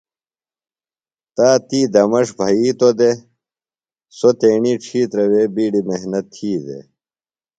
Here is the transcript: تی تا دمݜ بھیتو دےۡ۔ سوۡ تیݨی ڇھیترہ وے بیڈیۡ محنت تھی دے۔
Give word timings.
تی 1.35 1.55
تا 1.63 1.85
دمݜ 1.93 2.27
بھیتو 2.37 2.89
دےۡ۔ 2.99 3.15
سوۡ 4.17 4.35
تیݨی 4.39 4.73
ڇھیترہ 4.83 5.23
وے 5.31 5.43
بیڈیۡ 5.55 5.87
محنت 5.89 6.25
تھی 6.33 6.51
دے۔ 6.65 6.79